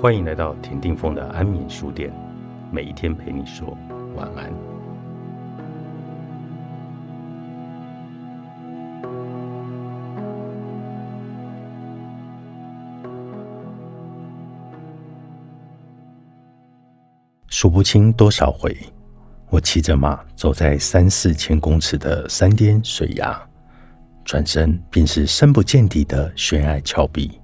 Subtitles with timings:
[0.00, 2.10] 欢迎来到田定峰的安眠书店，
[2.72, 3.76] 每一天陪你说
[4.16, 4.50] 晚安。
[17.48, 18.74] 数不清多少回，
[19.50, 23.38] 我骑着马走在三四千公尺的山巅水崖，
[24.24, 27.38] 转身便是深不见底的悬崖峭壁。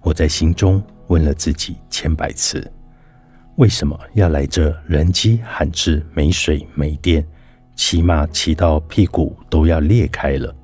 [0.00, 0.82] 我在心中。
[1.08, 2.70] 问了自己千百次，
[3.56, 7.26] 为什么要来这人迹罕至、没水没电、
[7.74, 10.54] 骑马骑到屁股都要裂开了，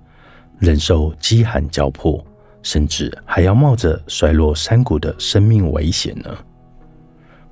[0.58, 2.24] 忍受饥寒交迫，
[2.62, 6.36] 甚至还要冒着摔落山谷的生命危险呢？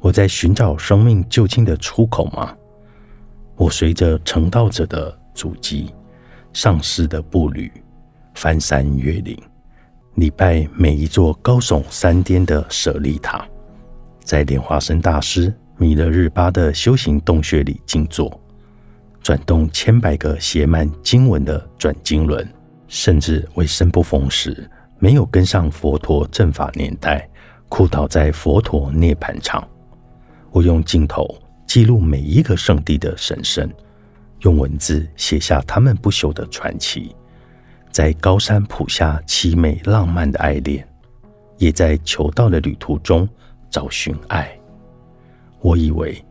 [0.00, 2.56] 我在寻找生命就近的出口吗？
[3.56, 5.92] 我随着成道者的足迹，
[6.52, 7.70] 上师的步履，
[8.34, 9.38] 翻山越岭。
[10.16, 13.46] 礼拜每一座高耸山巅的舍利塔，
[14.24, 18.38] 在莲花生大师弥勒日巴的修行洞穴里静坐，
[19.22, 22.46] 转动千百个写满经文的转经轮，
[22.88, 27.26] 甚至为生不逢时，没有跟上佛陀正法年代，
[27.68, 29.66] 哭倒在佛陀涅盘场。
[30.50, 31.24] 我用镜头
[31.66, 33.70] 记录每一个圣地的神圣，
[34.40, 37.14] 用文字写下他们不朽的传奇。
[37.90, 40.86] 在高山谱下凄美浪漫的爱恋，
[41.58, 43.28] 也在求道的旅途中
[43.68, 44.50] 找寻爱。
[45.60, 46.24] 我以为，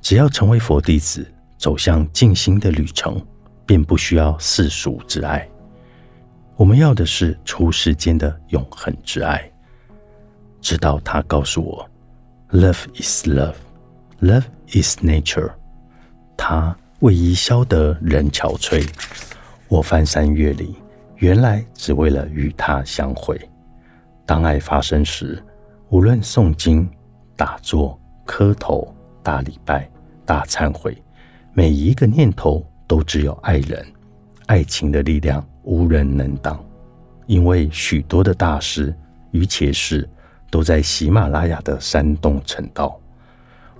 [0.00, 3.24] 只要成为佛弟子，走向静心的旅程，
[3.64, 5.48] 便不需要世俗之爱。
[6.56, 9.50] 我们要的是出世间的永恒之爱。
[10.60, 11.88] 直到他告诉我
[12.50, 13.54] ：“Love is love,
[14.20, 15.52] love is nature。”
[16.36, 18.88] 他为伊消得人憔悴。
[19.68, 20.74] 我翻山越岭。
[21.16, 23.40] 原来只为了与他相会。
[24.24, 25.42] 当爱发生时，
[25.88, 26.88] 无论诵经、
[27.36, 29.88] 打坐、磕头、大礼拜、
[30.24, 30.96] 大忏悔，
[31.52, 33.84] 每一个念头都只有爱人。
[34.46, 36.64] 爱情的力量无人能挡，
[37.26, 38.94] 因为许多的大师
[39.30, 40.08] 与且士
[40.50, 42.98] 都在喜马拉雅的山洞成道。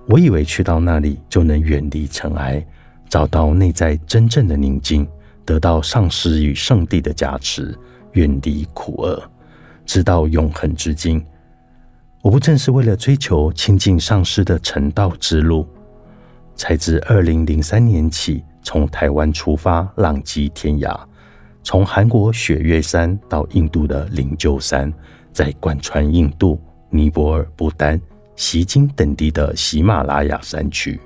[0.07, 2.65] 我以为去到那里就能远离尘埃，
[3.09, 5.07] 找到内在真正的宁静。
[5.47, 7.73] 得到上师与圣地的加持，
[8.11, 9.31] 远离苦厄，
[9.85, 11.25] 直到永恒之境。
[12.21, 15.65] 我不正是为了追求亲近上师的成道之路，
[16.53, 20.99] 才自二零零三年起从台湾出发，浪迹天涯，
[21.63, 24.93] 从韩国雪岳山到印度的灵鹫山，
[25.31, 26.59] 再贯穿印度、
[26.89, 27.97] 尼泊尔、不丹、
[28.35, 30.99] 锡金等地的喜马拉雅山区，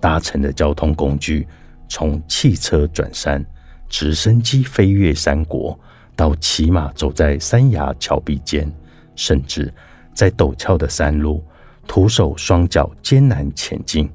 [0.00, 1.46] 搭乘的交通工具
[1.88, 3.46] 从汽车转山。
[3.90, 5.78] 直升机飞越山国，
[6.16, 8.72] 到骑马走在山崖峭壁间，
[9.14, 9.70] 甚至
[10.14, 11.44] 在陡峭的山路，
[11.86, 14.08] 徒手双脚艰难前进。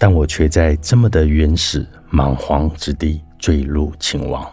[0.00, 4.48] 但我却在这么的原始莽荒之地坠入情网。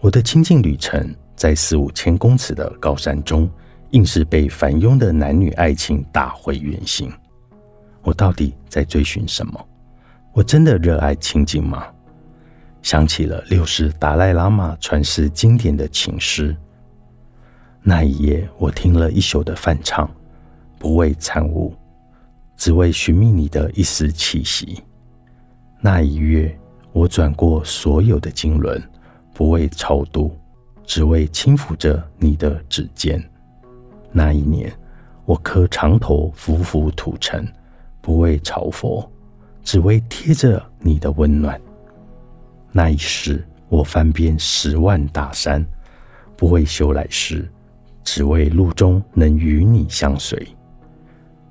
[0.00, 3.50] 我的清净旅程，在四五千公尺的高山中，
[3.90, 7.12] 硬是被繁庸的男女爱情打回原形。
[8.02, 9.68] 我到底在追寻什么？
[10.32, 11.84] 我真的热爱清净吗？
[12.82, 16.56] 想起了六世达赖喇嘛传世经典的情诗。
[17.82, 20.10] 那一夜，我听了一宿的梵唱，
[20.78, 21.74] 不为参悟，
[22.56, 24.82] 只为寻觅你的一丝气息。
[25.80, 26.56] 那一月，
[26.92, 28.82] 我转过所有的经轮，
[29.32, 30.36] 不为超度，
[30.84, 33.22] 只为轻抚着你的指尖。
[34.10, 34.72] 那一年，
[35.24, 37.46] 我磕长头浮浮土尘，
[38.00, 39.10] 不为朝佛，
[39.62, 41.60] 只为贴着你的温暖。
[42.70, 45.64] 那一世，我翻遍十万大山，
[46.36, 47.50] 不为修来世，
[48.04, 50.46] 只为路中能与你相随。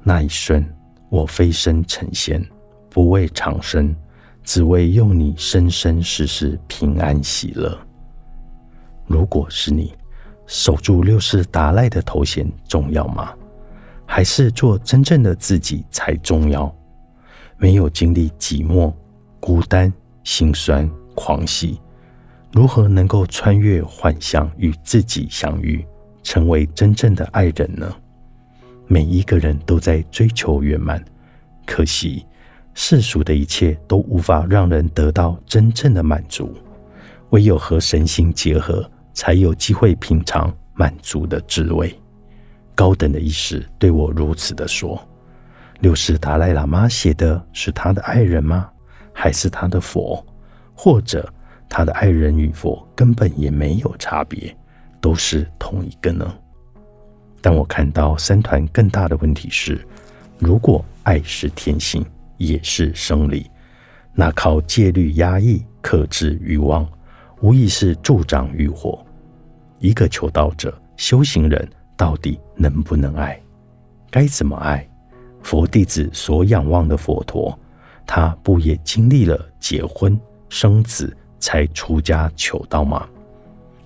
[0.04, 0.66] 那一瞬，
[1.10, 2.44] 我飞升成仙，
[2.90, 3.96] 不为长生，
[4.44, 7.78] 只为佑你生生世世平安喜乐。
[9.06, 9.94] 如果是你，
[10.46, 13.34] 守住六世达赖的头衔重要吗？
[14.06, 16.74] 还是做真正的自己才重要？
[17.58, 18.94] 没有经历寂寞、
[19.42, 19.92] 孤单、
[20.24, 20.90] 心酸。
[21.20, 21.82] 狂喜，
[22.54, 25.84] 如何能够穿越幻想与自己相遇，
[26.22, 27.92] 成为真正的爱人呢？
[28.86, 31.04] 每一个人都在追求圆满，
[31.66, 32.24] 可惜
[32.76, 36.54] 世俗的一切都无法让人得到真正的满足，
[37.32, 41.94] 唯有和神性结合，才有机会品尝满足的滋味。
[42.76, 45.04] 高等的意识对我如此的说
[45.82, 48.70] ：“六世达赖喇嘛写的是他的爱人吗？
[49.12, 50.24] 还是他的佛？”
[50.78, 51.28] 或者
[51.68, 54.56] 他的爱人与佛根本也没有差别，
[55.02, 56.32] 都是同一个呢？
[57.42, 59.86] 但我看到三团更大的问题是：
[60.38, 62.06] 如果爱是天性，
[62.38, 63.50] 也是生理，
[64.14, 66.88] 那靠戒律压抑、克制欲望，
[67.42, 69.04] 无疑是助长欲火。
[69.80, 73.40] 一个求道者、修行人，到底能不能爱？
[74.12, 74.88] 该怎么爱？
[75.42, 77.58] 佛弟子所仰望的佛陀，
[78.06, 83.08] 他不也经历了结婚、生子，才出家求道吗？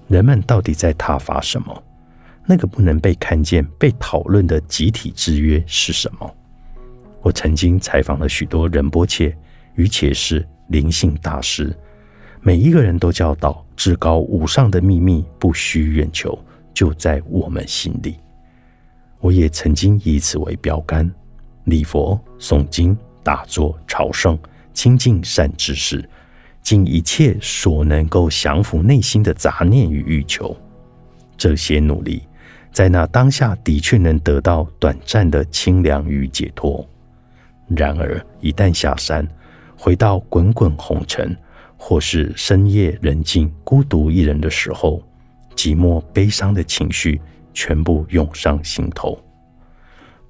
[0.07, 1.83] 人们到底在挞伐什么？
[2.45, 6.35] 那个不能被看见、被讨论的集体制约是什么？
[7.21, 9.35] 我曾经采访了许多仁波切、
[9.75, 11.73] 瑜伽师、灵性大师，
[12.41, 16.37] 每一个人都教导至高无上的秘密，不需远求，
[16.73, 18.15] 就在我们心里。
[19.19, 21.09] 我也曾经以此为标杆，
[21.65, 24.37] 礼佛、诵经、打坐、朝圣、
[24.73, 26.03] 亲近善知识，
[26.61, 30.55] 尽一切所能够降服内心的杂念与欲求。
[31.37, 32.23] 这些努力。
[32.73, 36.87] 在那当下，的确能得到短暂的清凉与解脱。
[37.67, 39.27] 然而，一旦下山，
[39.75, 41.35] 回到滚滚红尘，
[41.75, 45.03] 或是深夜人静、孤独一人的时候，
[45.53, 47.19] 寂寞、悲伤的情绪
[47.53, 49.21] 全部涌上心头。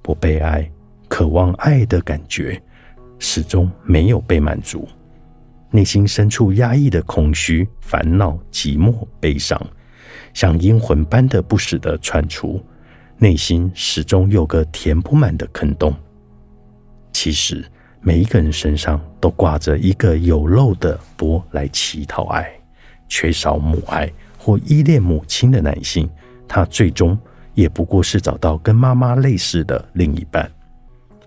[0.02, 0.68] 不被爱、
[1.06, 2.60] 渴望爱的感觉，
[3.20, 4.88] 始终没有被满足。
[5.72, 9.60] 内心深处压抑的空虚、烦恼、寂寞、悲伤。
[10.34, 12.64] 像阴魂般的不时的窜出，
[13.18, 15.94] 内心始终有个填不满的坑洞。
[17.12, 17.64] 其实
[18.00, 22.50] 每一个人身上都挂着一个有漏的钵来乞讨爱，
[23.08, 26.08] 缺少母爱或依恋母亲的男性，
[26.48, 27.18] 他最终
[27.54, 30.44] 也不过是找到跟妈妈类似的另一半；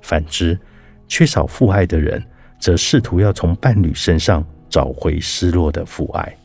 [0.02, 0.60] 反之，
[1.08, 2.24] 缺少父爱的人，
[2.66, 6.36] 则试图要从伴侣身上找回失落的父爱。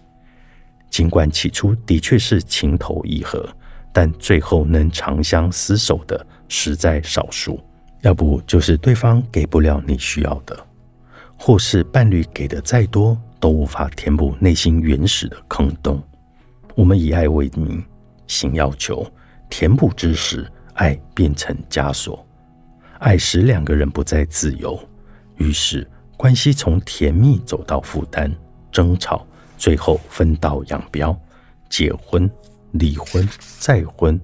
[0.91, 3.49] 尽管起初的确是情投意合，
[3.91, 7.59] 但最后能长相厮守的实在少数。
[8.03, 10.55] 要不就是对方给不了你需要的，
[11.39, 16.03] 或是伴侣给的再多都无法填补内心原始的坑洞。
[16.75, 17.83] 我们以爱为名，
[18.27, 19.11] 行要求，
[19.49, 22.23] 填补之时，爱变成枷锁，
[22.99, 24.79] 爱使两个人不再自由，
[25.39, 25.89] 于是
[26.21, 28.31] 关系从甜蜜走到负担、
[28.71, 29.27] 争吵。
[29.57, 31.19] 最后分道扬镳，
[31.71, 32.31] 结婚、
[32.73, 33.27] 离婚、
[33.59, 34.21] 再婚，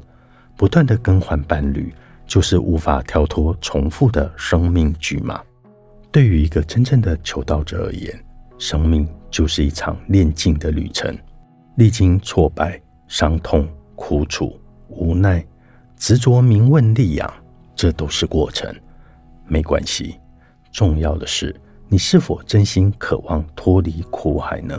[0.58, 1.94] 不断的更换伴侣，
[2.26, 5.42] 就是无法跳脱重复的生命剧码。
[6.12, 8.24] 对于一个真正的求道者而言，
[8.58, 11.16] 生命就是一场炼境的旅程，
[11.76, 12.78] 历经挫败、
[13.08, 15.42] 伤痛、苦楚、无奈、
[15.96, 17.32] 执着、名问、利养，
[17.74, 18.70] 这都是过程。
[19.46, 20.20] 没关系，
[20.70, 24.76] 重要的是你是否真心渴望脱离苦海呢？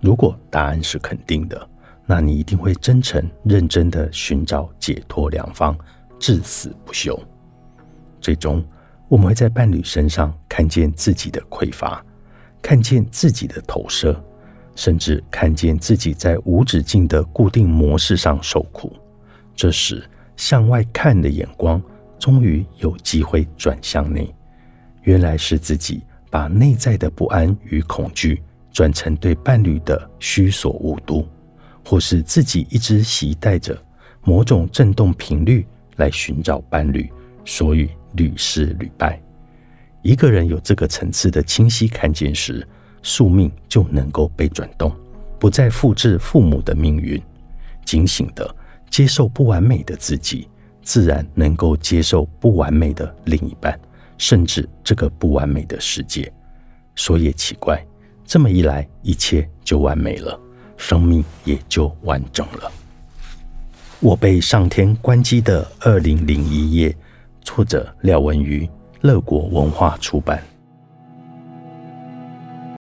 [0.00, 1.68] 如果答案是肯定的，
[2.04, 5.76] 那你一定会真诚认真的寻找解脱良方，
[6.18, 7.18] 至死不休。
[8.20, 8.62] 最终，
[9.08, 12.04] 我们会在伴侣身上看见自己的匮乏，
[12.60, 14.22] 看见自己的投射，
[14.76, 18.94] 甚至看见自己在无止境的固定模式上受苦。
[19.56, 20.04] 这时，
[20.36, 21.82] 向外看的眼光
[22.18, 24.34] 终于有机会转向内，
[25.02, 28.42] 原来是自己把内在的不安与恐惧。
[28.72, 31.26] 转成对伴侣的虚所误度，
[31.84, 33.76] 或是自己一直携带着
[34.22, 35.66] 某种振动频率
[35.96, 37.10] 来寻找伴侣，
[37.44, 39.20] 所以屡试屡败。
[40.02, 42.64] 一个人有这个层次的清晰看见时，
[43.02, 44.94] 宿命就能够被转动，
[45.40, 47.20] 不再复制父母的命运。
[47.84, 48.54] 警醒的
[48.88, 50.48] 接受不完美的自己，
[50.80, 53.76] 自然能够接受不完美的另一半，
[54.20, 56.30] 甚至这个不完美的世界。
[56.94, 57.82] 说也奇怪。
[58.26, 60.38] 这么一来，一切就完美了，
[60.76, 62.70] 生命也就完整了。
[63.98, 66.94] 我被上天关机的二零零一夜，
[67.40, 68.68] 作者廖文瑜，
[69.00, 70.40] 乐国文化出版。